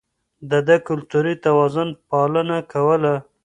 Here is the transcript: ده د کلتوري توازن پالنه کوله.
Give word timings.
ده 0.49 0.59
د 0.67 0.71
کلتوري 0.87 1.35
توازن 1.45 1.89
پالنه 2.09 2.57
کوله. 2.71 3.13